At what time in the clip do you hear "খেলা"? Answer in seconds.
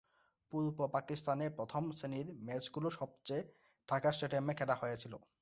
4.59-4.75